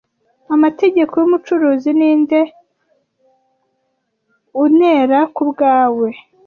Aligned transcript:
amategeko 0.55 1.13
yumucuruzi 1.21 1.89
ninde 1.99 2.41
aunera 4.55 5.17
kubwawe 5.35 6.09